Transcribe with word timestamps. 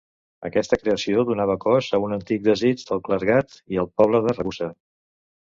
Aquesta 0.47 0.79
creació 0.79 1.25
donava 1.31 1.57
cos 1.65 1.91
a 1.91 2.01
un 2.07 2.17
antic 2.17 2.41
desig 2.49 2.83
del 2.89 3.05
clergat 3.11 3.59
i 3.77 3.81
el 3.85 3.91
poble 4.01 4.23
de 4.29 4.37
Ragusa. 4.39 4.73